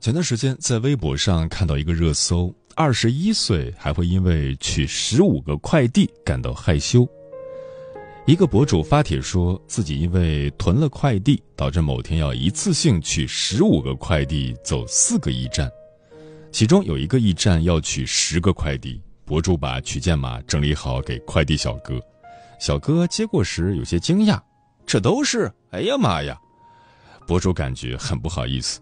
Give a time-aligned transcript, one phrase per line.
[0.00, 7.06] 前段时间在微博上看到一个热搜：二十一岁还会因为取十五个快递感到害羞。
[8.24, 15.68] 一个博主发帖说自己因为囤了快递，导致某天要一次性取十五个快递，走四个驿站，
[16.52, 19.00] 其中有一个驿站要取十个快递。
[19.24, 22.00] 博主把取件码整理好给快递小哥，
[22.60, 24.40] 小哥接过时有些惊讶
[24.86, 25.52] ：“这都是？
[25.70, 26.38] 哎呀妈呀！”
[27.26, 28.80] 博主感觉很不好意思。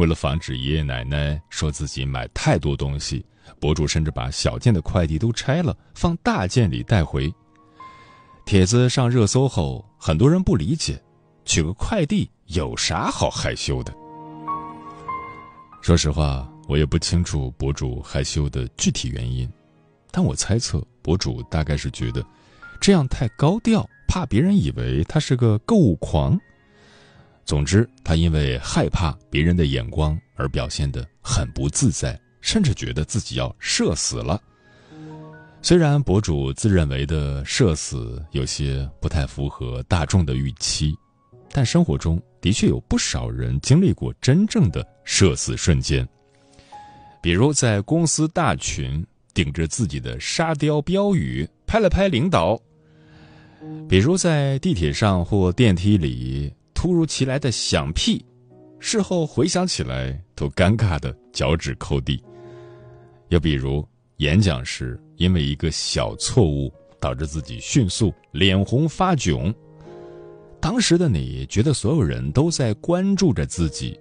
[0.00, 3.22] 为了防止爷爷奶奶说自己买太多东西，
[3.60, 7.30] 博主甚至把小件的快递都拆了，放大件里带回。
[8.46, 10.98] 帖子上热搜后，很多人不理解，
[11.44, 13.94] 取个快递有啥好害羞的？
[15.82, 19.46] 说实话，我也不清楚博主害羞的具体原因，
[20.10, 22.24] 但我猜测博主大概是觉得
[22.80, 26.40] 这样太高调，怕别人以为他是个购物狂。
[27.44, 34.40] 总之，他因为害怕别人的眼光而表现得很不自在，甚至觉得自己要社死了。
[35.60, 40.94] 虽然博主自认为的社死有些不太符合大众的预期，
[41.50, 46.08] 但生活中的确有不少人经历过真正的社死瞬间。
[47.20, 52.56] 比如在公司大群顶着自己的沙雕标语拍了拍领导；
[53.88, 56.54] 比如在地铁上或电梯里。
[56.80, 58.24] 突如其来的响屁，
[58.78, 62.18] 事后回想起来都尴尬的脚趾抠地。
[63.28, 63.86] 又比如
[64.16, 69.54] 演讲时，因为一个小错误导致自己迅速脸红发窘，
[70.58, 74.00] 当时的你觉得所有人都在关注着自己，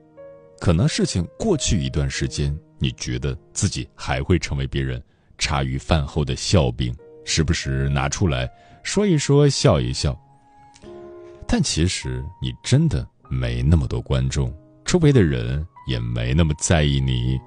[0.58, 5.04] 可能事情过去一段时间，你觉得自己还会成为别人
[5.38, 8.50] 茶余饭后的笑柄，时不时拿出来
[8.84, 10.18] 说一说，笑一笑。
[11.52, 14.54] 但其实你真的没那么多观众，
[14.86, 17.40] 周围的人也没那么在意你。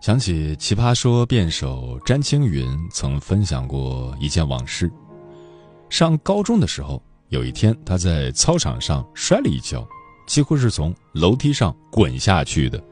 [0.00, 4.90] 想起奇葩说辩手詹青云曾分享过一件往事：
[5.88, 9.86] 上高中的时候，有一天他在操场上摔了一跤，
[10.26, 12.82] 几乎是从楼梯上滚下去的。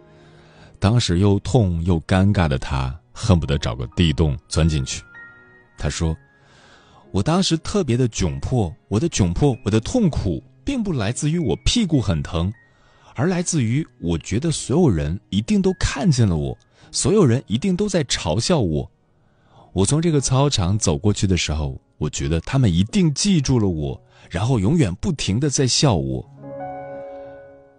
[0.78, 5.02] 当时又痛又尴尬的他，恨不得找个地洞钻进去。
[5.76, 6.16] 他说。
[7.10, 12.52] 我当时特别的窘迫，我的窘迫，我的痛苦，并不来自于我屁股很疼，
[13.14, 16.56] 而来自于我觉得所有人一定都看见了我，
[16.92, 18.90] 所有人一定都在嘲笑我。
[19.72, 26.24] 我从这个操场走过去的时候，我觉得他们一定记住了我，然后永远不停的在笑我。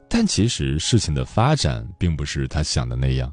[0.08, 3.32] 但其实事情的发展并不是他想的那样，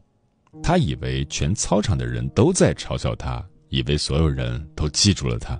[0.62, 5.58] 他以为全操场的人都在嘲笑他，以为所有人都记住了他。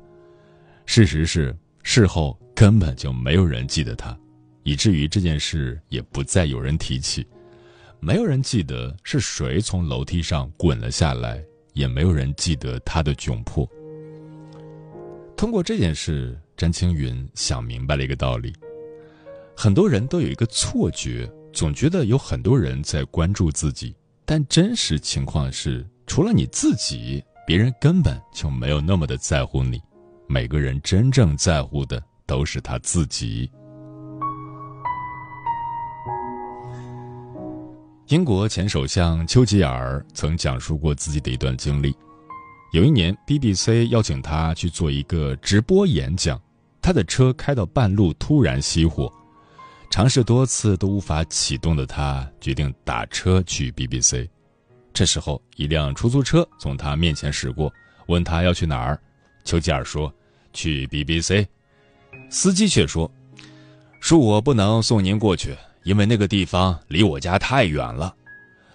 [0.86, 4.16] 事实是，事后根本就没有人记得他，
[4.62, 7.26] 以至于这件事也不再有人提起。
[7.98, 11.42] 没有人记得是谁从楼梯上滚了下来，
[11.72, 13.68] 也没有人记得他的窘迫。
[15.36, 18.52] 通过这件事，詹青云想明白了一个道理：
[19.56, 23.94] 很多人都有一个错觉，总觉得有很多人在关注自己，
[24.24, 29.80] 但真实情况是，除了你自己，别人根本就没有那么的在乎你。
[30.28, 33.50] 每个人真正在乎的都是他自己。
[38.08, 41.94] 英国前首相丘吉尔曾讲述过自己的一段经历：
[42.72, 46.40] 有一年，BBC 邀请他去做一个直播演讲，
[46.80, 49.12] 他的车开到半路突然熄火，
[49.90, 54.28] 尝试多次都无法启动的他决定打车去 BBC。
[54.92, 57.72] 这时候，一辆出租车从他面前驶过，
[58.06, 59.00] 问他要去哪儿。
[59.46, 60.12] 丘吉尔说
[60.52, 61.46] ：“去 BBC。”
[62.28, 63.10] 司机却说
[64.02, 68.14] ：“恕我不能送您过去，因为那个地方离我家太远了。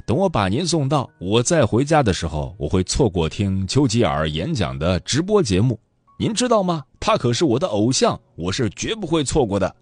[0.05, 5.79] 等我把您送到，我再回家的时候，我会错过听丘吉尔演讲的直播节目。
[6.17, 6.83] 您知道吗？
[6.99, 9.75] 他可是我的偶像，我是绝不会错过的。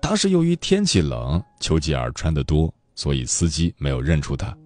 [0.00, 4.56] 当时由于天气冷，丘吉尔穿得多，所以司机没有认出他。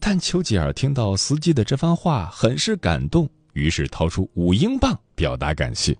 [0.00, 5.96] 但丘吉尔听到司机的这番话，很是感动，于是掏出五英镑表达感谢。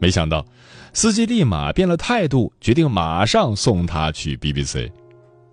[0.00, 0.46] 没想到，
[0.92, 4.88] 司机立马变了态度，决定马上送他去 BBC。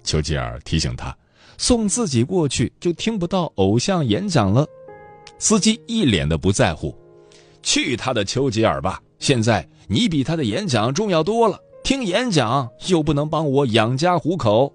[0.03, 1.15] 丘吉尔提醒他，
[1.57, 4.67] 送自己过去就听不到偶像演讲了。
[5.39, 6.95] 司机一脸的不在乎，
[7.63, 9.01] 去他的丘吉尔吧！
[9.17, 14.71] 现在你比他的演讲重要多了，听演讲又不能帮我养家糊口。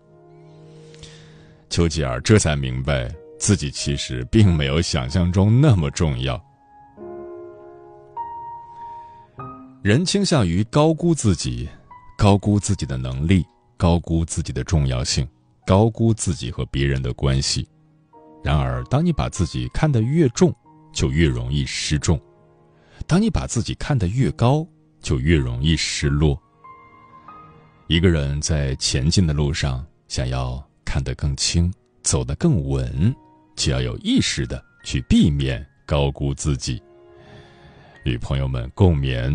[1.70, 6.42] 丘吉尔这才明白，自己其实并没有想象中那么重要。
[9.88, 11.66] 人倾向于高估自己，
[12.18, 13.42] 高估自己的能力，
[13.78, 15.26] 高估自己的重要性，
[15.66, 17.66] 高估自己和别人的关系。
[18.44, 20.54] 然而，当你把自己看得越重，
[20.92, 22.18] 就越容易失重；
[23.06, 24.62] 当你把自己看得越高，
[25.00, 26.38] 就越容易失落。
[27.86, 33.16] 一个人在前进的路上，想要看得更轻，走得更稳，
[33.56, 36.78] 就要有意识的去避免高估自己。
[38.04, 39.34] 与朋友们共勉。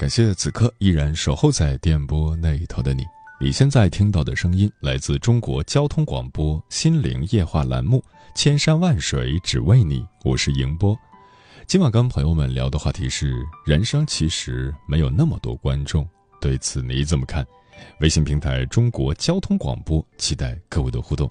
[0.00, 3.04] 感谢此刻依然守候在电波那一头的你。
[3.38, 7.98] 你现在听到的声音来自中国交通广播《心灵夜话》栏目，
[8.34, 10.98] 《千山万水只为你》，我是迎波。
[11.66, 16.08] 今晚跟朋友们聊的话题是：人生其实没有那么多观众，
[16.40, 17.46] 对此你怎么看？
[18.00, 21.30] 微信平台中国交通广播，期待各位的互动。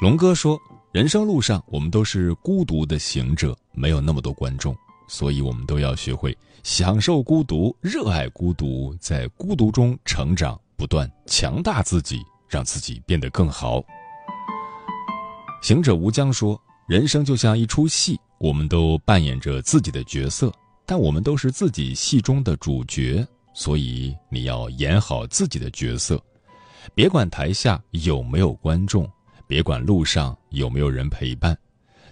[0.00, 0.58] 龙哥说：
[0.92, 4.74] 人生路上，我们都是孤独的行者，没有那么多观众。
[5.08, 13.82] 所以，我们都要学会享受孤独，热爱孤独，在孤独中成长，不断强大自己，让自己变得更好。
[15.62, 20.52] 行者无疆说：“人生就像一出戏，我们都扮演着自己的角色，
[20.84, 23.26] 但我们都是自己戏中的主角。
[23.54, 26.22] 所以，你要演好自己的角色，
[26.94, 29.10] 别管台下有没有观众，
[29.46, 31.56] 别管路上有没有人陪伴。”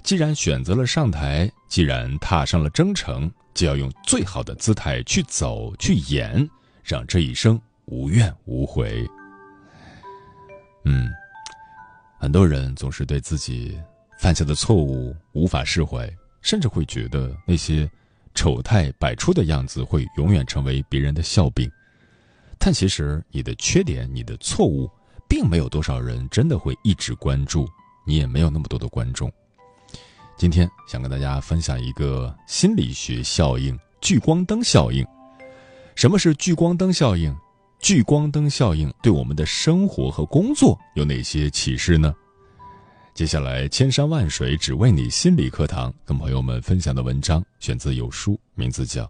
[0.04, 6.46] 既然选择了上台，既然踏上了征程，就要用最好的姿态去走、去演，
[6.82, 9.08] 让这一生无怨无悔。
[10.84, 11.10] 嗯，
[12.20, 13.80] 很多人总是对自己
[14.18, 16.06] 犯下的错误无法释怀，
[16.42, 17.90] 甚至会觉得那些
[18.34, 21.66] 丑态百出的样子会永远成为别人的笑柄。
[22.58, 24.87] 但其实，你的缺点、你的错误，
[25.26, 27.66] 并没有多少人真的会一直关注，
[28.06, 29.32] 你也没有那么多的观众。
[30.37, 35.07] 今天想跟大家分享一个心理学效应——聚光灯效应。
[35.95, 37.35] 什么是聚光灯效应？
[37.79, 42.12] 聚光灯效应对我们的生活和工作有哪些启示呢？
[43.14, 49.05] 接下来，千山万水只为你心理课堂跟朋友们分享的文章选自有书，名字叫《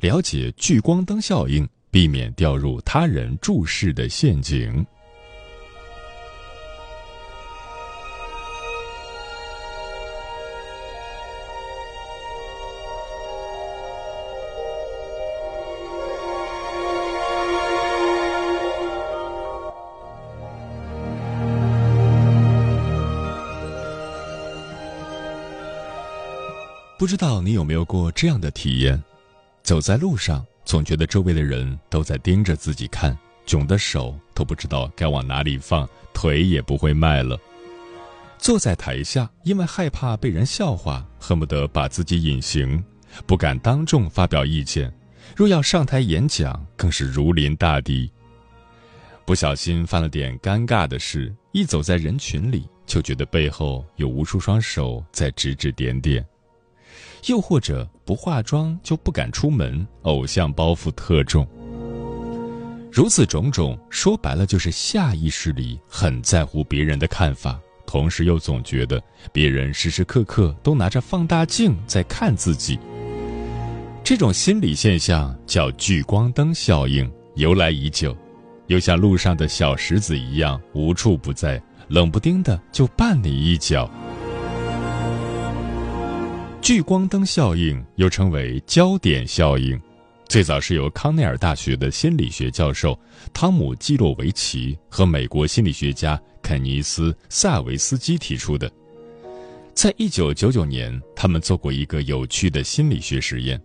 [0.00, 4.84] 了解聚光灯效应，避免掉入他人注视的陷阱》。
[27.00, 29.02] 不知道你有没有过这样的体验：
[29.62, 37.38] 走在路上，总觉得周围的人都在盯着自己看，窘的手都不知道该往哪里放，腿也不会迈了；
[38.36, 42.84] 坐在台下，因为害怕被人笑话，恨不得把自己隐形，
[43.26, 44.90] 不敢当众发表意见；
[45.34, 48.12] 若要上台演讲，更是如临大敌。
[49.24, 52.68] 不小心犯了点尴尬的事，一走在人群里。
[52.84, 56.22] 就觉得背后有无数双手在指指点点；
[57.26, 61.46] 又或者不化妆就不敢出门，偶像包袱特重。
[62.92, 69.00] 如此种种，说白了就是下意识里很在乎别人的看法，同时又总觉得
[69.32, 72.78] 别人时时刻刻都拿着放大镜在看自己。
[74.02, 78.16] 这种心理现象叫聚光灯效应，由来已久，
[78.66, 83.88] 又像路上的小石子一样无处不在，冷不丁的就绊你一脚。
[86.60, 89.80] 聚光灯效应又称为焦点效应。
[90.28, 92.96] 最早是由康奈尔大学的心理学教授
[93.32, 98.70] 汤姆·基洛维奇和美国心理学家肯尼斯·萨维斯基提出的。
[99.72, 103.60] 在一九九九年，他们做过一个有趣的心理学实验。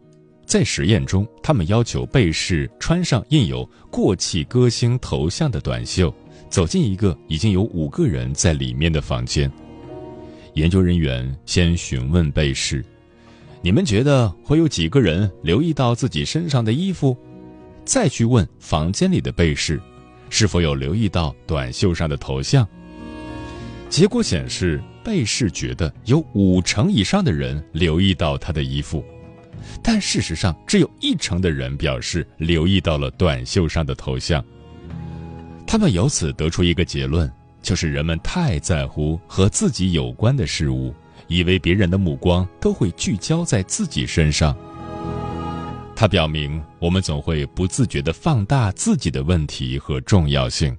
[0.45, 6.13] 在实验中，他们要求被试穿上印有过气歌星头像的短袖，
[6.49, 9.51] 走进一个已经有五个人在里面的房间。
[10.55, 12.83] 研究人员先询问被试。
[13.61, 17.15] 你们觉得会有几个人留意到自己身上的衣服？
[17.83, 19.79] 再去问房间里的被试，
[20.29, 22.67] 是否有留意到短袖上的头像？
[23.89, 29.03] 结果显示，被试觉得有五成以上的人留意到他的衣服，
[29.83, 34.43] 但事实上只有一成的人表示留意到了短袖上的头像。
[35.67, 37.31] 他们由此得出一个结论，
[37.65, 40.93] 就是人们太在乎和自己有关的事物。
[41.27, 44.55] 以为别人的目光都会聚焦在自己身上。
[45.95, 50.77] 它表明我们总会不自觉地放大自己的问题和重要性。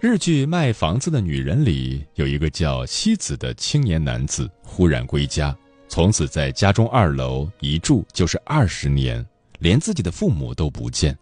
[0.00, 5.54] 日剧《卖房子的女人》里有一个叫西子的青年男子，忽然归家，
[5.86, 9.22] 从此在家中二楼一住就是二十年，
[9.58, 11.14] 连自己的父母都不见，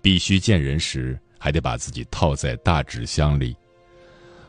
[0.00, 3.54] 必须见人时还得把自己套在大纸箱里。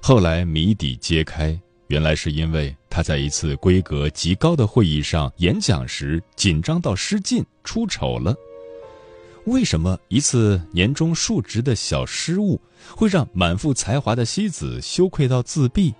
[0.01, 8.33] 后来谜底揭开，原来是因为他在一次规格极高的会议上演讲时紧张到失禁出丑了。
[9.43, 12.57] 为什么一次年终述职的小失误
[12.95, 15.93] 会让满腹才华的西子羞愧到自闭？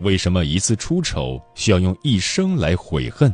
[0.00, 3.32] 为什么一次出丑需要用一生来悔恨？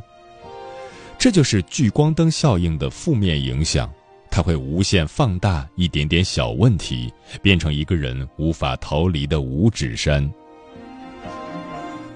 [1.19, 3.91] 这就是聚光灯效应的负面影响。
[4.35, 7.09] 他会无限放大一点点小问题，
[7.41, 10.29] 变成一个人无法逃离的五指山。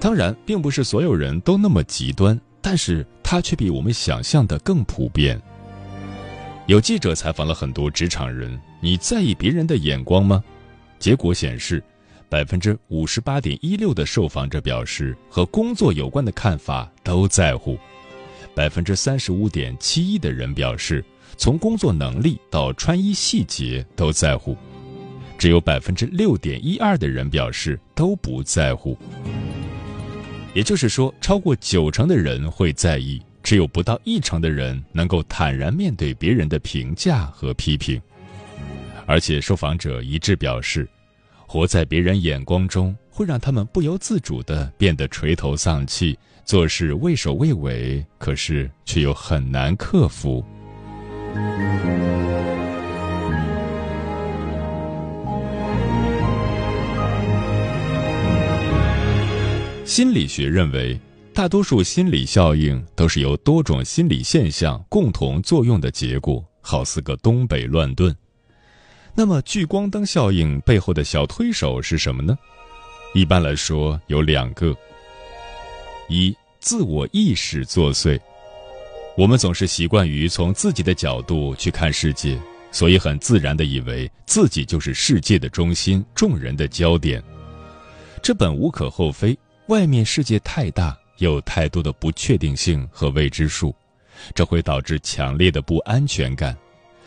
[0.00, 5.40] 当然，并不是所有人都那么极端，但是它却比我们想象的更普遍。
[6.66, 10.42] 有记者采访了很多职场人：“你在意别人的眼光吗？”
[10.98, 11.80] 结果显示，
[12.28, 17.78] 百分之五十八点一六的受访者表示和工作有关的看法都在乎，
[18.56, 21.04] 百分之三十五点七一的人表示。
[21.38, 24.56] 从工作能力到穿衣细节都在乎，
[25.38, 28.98] 只有百分之六点一二的人表示都不在乎。
[30.52, 38.02] 也就是说，超过九成的人会在意，只有不到一成的人能够坦然面对别人的评价和批评。
[39.06, 40.88] 而且，受访者一致表示，
[41.46, 50.44] 活在别人眼光中会让他们不由自主地变得垂头丧气，做事畏首畏尾，可是却又很难克服。
[59.84, 61.00] 心理学认为，
[61.34, 68.14] 大多数心理效应都是由多种心理现象共同作用的结果，好似个东北乱炖。
[69.14, 72.38] 那么，聚光灯效应背后的小推手是什么呢？
[73.14, 74.76] 一般来说，有两个：
[76.08, 78.20] 一、自我意识作祟。
[79.18, 87.20] 我们总是习惯于从自己的角度去看世界，所以很自然地以为自己就是世界的中心，众人的焦点。
[88.22, 89.36] 这本无可厚非。
[89.66, 93.74] 外面世界太大，有太多的不确定性和未知数，
[94.36, 96.56] 这会导致强烈的不安全感，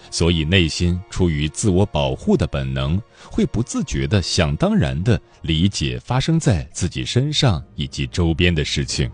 [0.10, 9.10] 所以内心出于自我保护的本能，会不自觉地想当然地理解发生在自己身上以及周边的事情。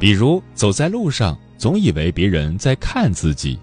[0.00, 1.38] 比如走在路上。
[1.58, 3.58] 总以为别人在看自己，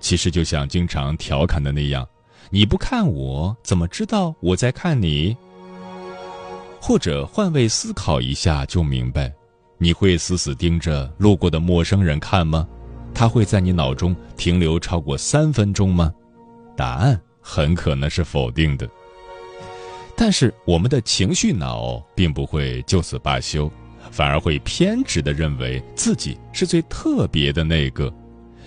[0.00, 2.06] 其实就像经常调侃的那样
[2.50, 5.36] ：“你不看我，怎么知道我在看你？”
[6.80, 9.32] 或者换位思考一下就明白：
[9.78, 12.66] 你会死死盯着路过的陌生人看吗？
[13.14, 16.12] 他会在你脑中停留超过三分钟吗？
[16.76, 18.88] 答案很可能是否定的。
[20.14, 23.70] 但是我们的情绪脑并不会就此罢休。
[24.10, 28.12] 反而会偏执地认为自己是最特别的那个，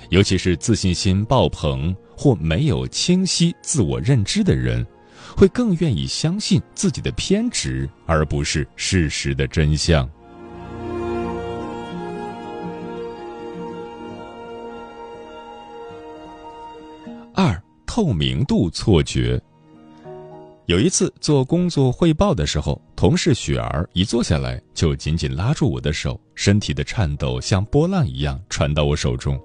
[0.10, 4.86] 尤其是自信心爆棚或没有清晰自我认知的人，
[5.36, 10.10] 会更愿意相信自己的偏执，而不是事实的真相。
[17.34, 19.42] 二、透明度错觉。
[20.72, 29.38] 有一次做工作汇报的时候，同事雪儿一坐下来就紧紧拉住我的手，身体的颤抖像波浪一样传到我手中。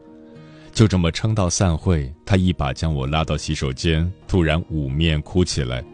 [0.72, 5.84] 就这么撑到散会，她一把将我拉到洗手间，突然捂面哭起来。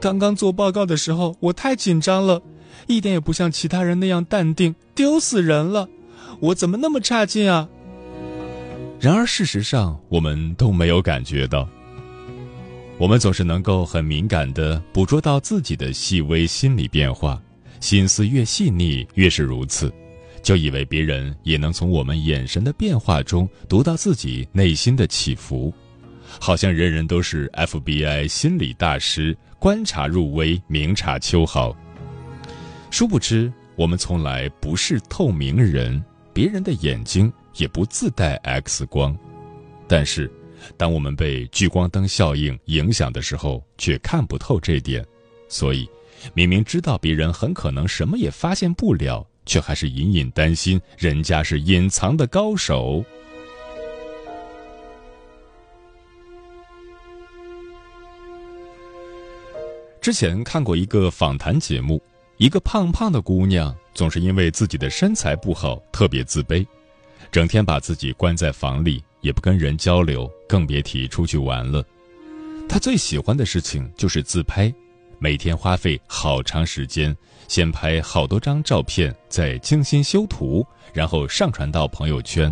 [0.00, 2.40] 刚刚做报告的时候，我太紧张了，
[2.86, 5.86] 一点也不像其他人那样淡定，丢死人了！
[6.40, 7.68] 我怎么那么差劲啊？
[8.98, 11.68] 然而事实上，我们都没有感觉到。
[13.00, 17.40] 我们总是能够很敏感地捕捉到自己的细微心理变化，
[17.80, 19.90] 心思越细腻越是如此，
[20.42, 25.72] 就以为别人也能从我们眼神的变化中读到自己内心的起伏，
[26.38, 31.74] 好像人人都是 FBI 心理大师，观察入微，明察秋毫。
[32.90, 36.04] 殊不知，我们从来不是透明人，
[36.34, 39.16] 别人的眼睛也不自带 X 光，
[39.88, 40.30] 但是。
[40.76, 45.04] 当我们被聚光灯效应影响的时候，却看不透这点，
[45.48, 45.88] 所以
[46.34, 53.04] 明明知道别人很可能什么也发现不了，却还是隐隐担心人家是隐藏的高手。
[60.00, 62.02] 之前看过一个访谈节目，
[62.38, 66.66] 一个胖胖的姑娘总是因为自己的身材不好特别自卑，
[67.30, 69.02] 整天把自己关在房里。
[69.22, 71.84] 也不跟人交流，更别提出去玩了。
[72.66, 74.72] 他最喜欢的事情就是自拍，
[75.18, 77.14] 每天花费好长时间，
[77.46, 82.50] 先拍好多张照片，再精心修图，然后上传到朋友圈。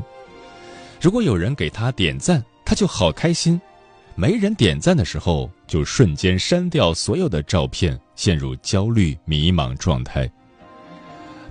[1.01, 3.59] 如果有人给他点赞，他就好开心；
[4.15, 10.31] 没人点赞的时候，就瞬间删掉所有的照片，陷入焦虑迷茫状态。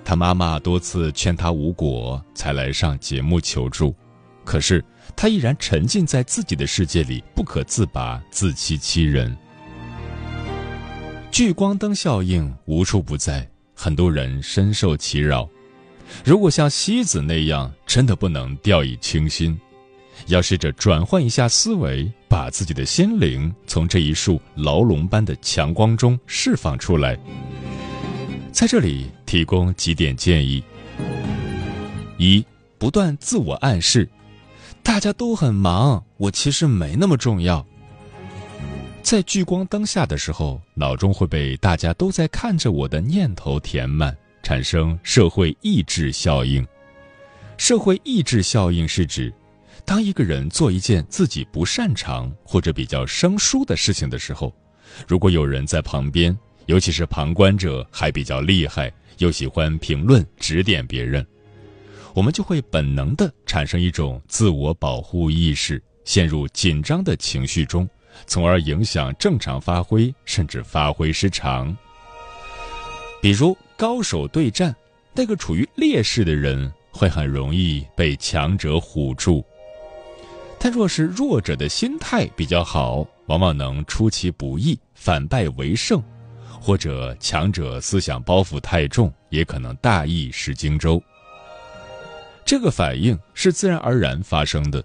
[0.08, 3.94] 他妈妈多次劝他无果，才来上节目求助，
[4.42, 4.82] 可是。
[5.14, 9.36] 他依然沉浸在自己的世界里不可自拔，自欺欺人。
[11.30, 15.46] 聚光灯效应无处不在，很多人深受其扰。
[16.24, 19.58] 如果像西子那样，真的不能掉以轻心，
[20.28, 27.18] 要试着转换一下思维，把自己的心灵从这一束牢笼般的强光中释放出来。
[28.50, 30.62] 在这里提供几点建议：
[32.16, 32.44] 一、
[32.78, 34.08] 不断自我暗示。
[34.82, 37.64] 大家都很忙，我其实没那么重要。
[39.02, 46.66] 在聚光灯下的时候，脑中会被大家都在看着我的念头填满，产生社会抑制效应。
[47.58, 49.32] 社会抑制效应是指，
[49.84, 54.52] 当一个人做一件自己不擅长或者比较生疏的事情的时候，
[55.06, 56.36] 如果有人在旁边，
[56.68, 61.26] 尤其是旁观者还比较厉害，又喜欢评论指点别人。
[62.12, 67.88] 我们就会本能的产生一种自我保护意识，陷入紧张的情绪中，
[68.26, 71.74] 从而影响正常发挥，甚至发挥失常。
[73.22, 74.74] 比如高手对战，
[75.14, 79.42] 那个处于劣势的人会很容易被强者唬住；
[80.58, 85.98] 但若是弱者的心态比较好，往往能出其不意，反败为胜；
[86.60, 91.02] 或者强者思想包袱太重，也可能大意失荆州。
[92.44, 94.82] 这个反应是自然而然发生的，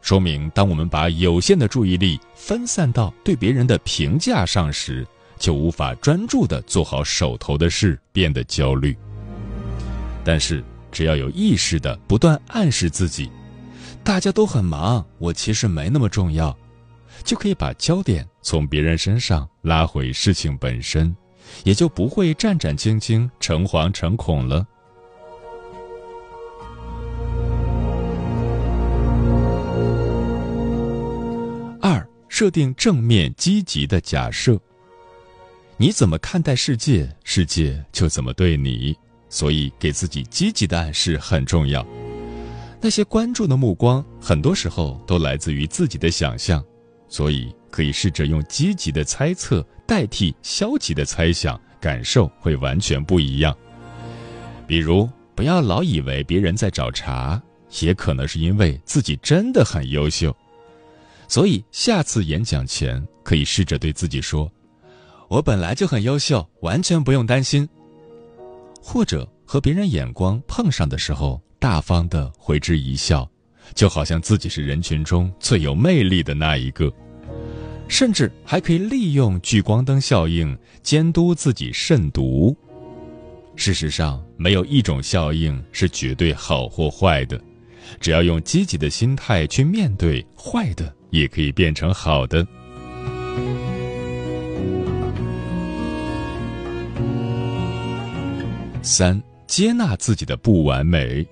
[0.00, 5.06] 说明当我们把有限的注意力分散到对别人的评价上时，
[5.38, 8.96] 就无法专注的做好手头的事，变得焦虑。
[10.24, 13.30] 但是，只要有意识的不断暗示自己，
[14.04, 16.54] 大家都很忙，我其实没那么重要，
[17.24, 21.14] 就可以把焦点从别人身上拉回事情本身，
[21.64, 24.66] 也就不会战战兢兢、诚惶诚恐了。
[32.30, 34.56] 设定正面积极的假设。
[35.76, 38.96] 你怎么看待世界，世界就怎么对你。
[39.28, 41.84] 所以，给自己积极的暗示很重要。
[42.80, 46.64] 那些关注的目光，很多时候都来自于自己的想象，
[47.08, 53.56] 所以可以试着用积极的猜测代替消极的猜想，感受会完全不一样。
[54.66, 57.40] 比如，不要老以为别人在找茬，
[57.80, 60.34] 也可能是因为自己真的很优秀。
[61.26, 64.50] 所以，下次演讲前可以试着对自己说
[65.28, 67.68] ：“我本来就很优秀，完全不用担心。”
[68.82, 73.28] 或者和别人眼光碰上的时候，大方的回之一笑，
[73.74, 76.92] 就好像自己是人群中最有魅力的那一个。
[77.88, 82.54] 甚至还可以利用聚光灯效应监督自己慎独。
[83.56, 87.40] 事实上，没有一种效应是绝对好或坏的，
[87.98, 92.46] 只要用积极的心态去面对，坏的也可以变成好的。
[98.82, 101.26] 三、接纳自己的不完美。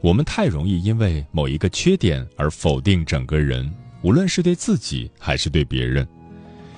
[0.00, 3.70] 我们太容易因为某一个缺点而否定整个人。
[4.02, 6.08] 无论是对自己还是对别人，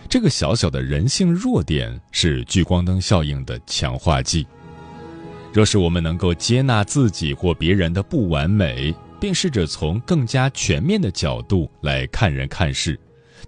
[0.08, 4.44] 这个小小的人性弱点是聚光灯效应的强化剂。
[5.52, 12.98] 若是我们能够接纳自己或别人的不完美，并试着从更加全面的角度来看人看事，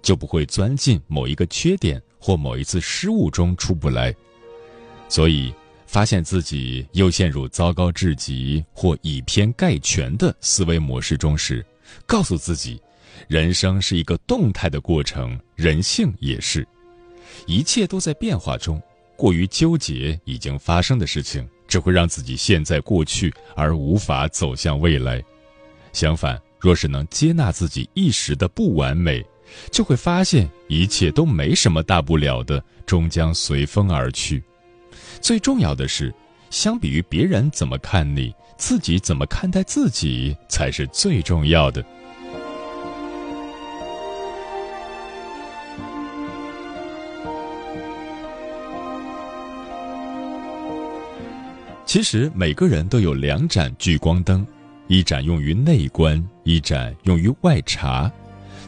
[0.01, 4.15] 就不会钻进某一个缺点或某一次失误中出不来。
[5.09, 5.53] 所以，
[5.95, 11.65] 发现自己又陷入糟糕至极或以偏概全的思维模式中时，
[12.05, 12.77] 告诉自己。
[13.29, 16.67] 人生是一个动态的过程，人性也是，
[17.47, 18.77] 一切都在变化中。
[19.15, 25.23] 过于纠结已经发生的事情，只会让自己陷在过去，而无法走向未来。
[25.93, 29.25] 相反，若是能接纳自己一时的不完美，
[29.71, 34.43] 就会发现一切都没什么大不了的，终将随风而去。
[35.21, 36.13] 最重要的是，
[36.49, 41.83] 相比于别人怎么看你，自己怎么看待自己才是最重要的。
[51.85, 54.45] 其实每个人都有两盏聚光灯，
[54.87, 58.11] 一盏用于内观，一盏用于外察，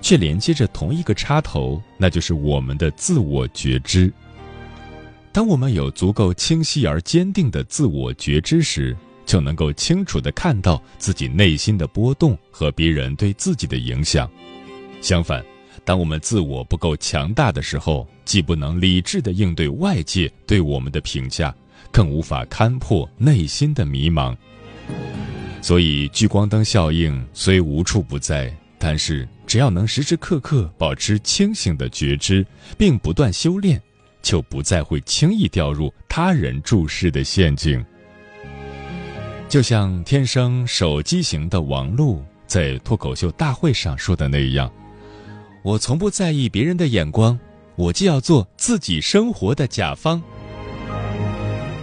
[0.02, 4.14] 却连接着同一个插头，那就是我们的自我觉知。
[5.32, 14.30] 当我们有足够清晰而坚定的自我觉知时，就能够清楚地看到自己内心的波动和别人对自己的影响。
[15.02, 15.44] 相反，
[15.86, 21.54] 当我们自我不够强大的时候，既不能理智地应对外界对我们的评价。
[21.90, 24.36] 更无法勘破内心的迷茫，
[25.62, 32.46] 所以聚光灯效应虽无处不在，但是只要能时时刻刻保持清醒的觉知，
[32.78, 33.82] 并不断修炼，
[34.22, 37.84] 就不再会轻易掉入他人注视的陷阱。
[39.50, 44.70] 就像天生手机型的王璐在脱口秀大会上说的那样
[45.64, 47.40] ：“我从不在意别人的眼光，
[47.76, 50.22] 我就要做自己生活的甲方。”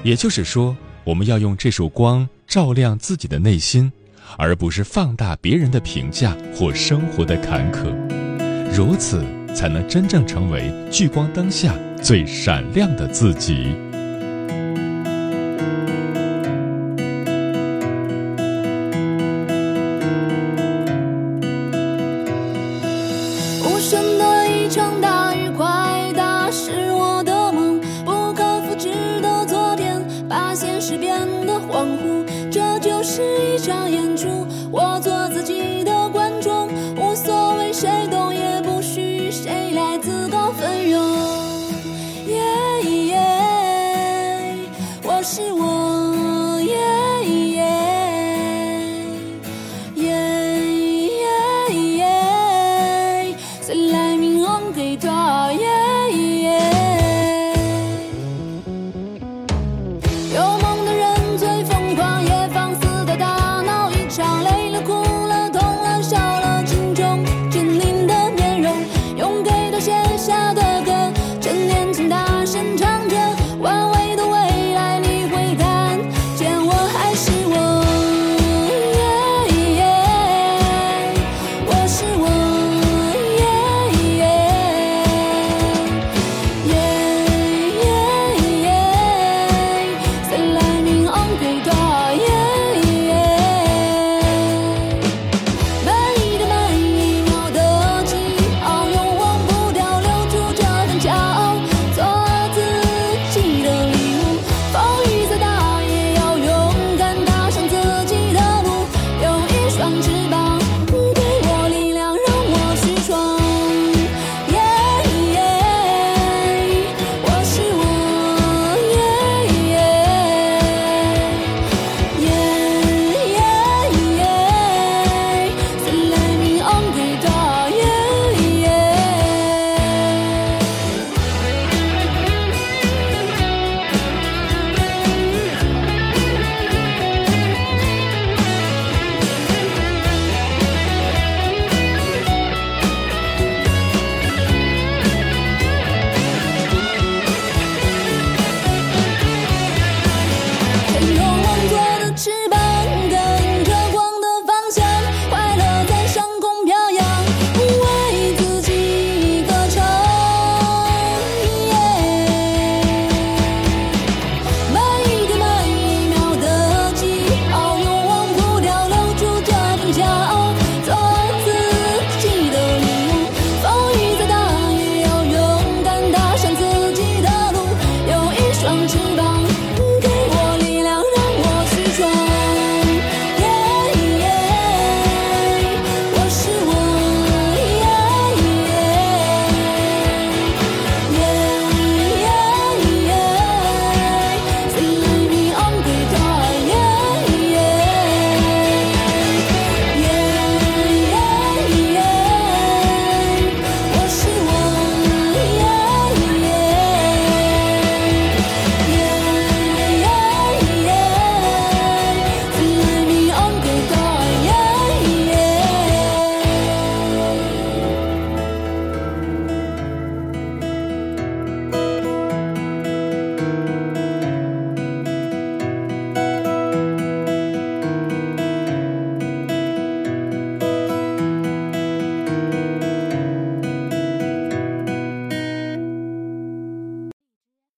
[0.04, 3.90] 也就是说，我们要用这束光照亮自己的内心，
[4.36, 7.90] 而不是放大别人的评价或生活的坎坷，
[8.76, 13.74] 如此才能真正成为聚光灯下最闪亮的自己。
[45.24, 45.73] 是我。